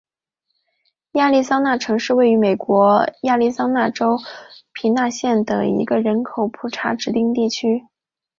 [1.11, 4.17] 亚利桑那城是位于美国亚利桑那州
[4.73, 7.85] 皮纳尔县的一个人口普查指定地区。